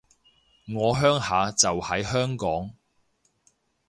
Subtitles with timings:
[0.75, 2.71] 我鄉下就喺香港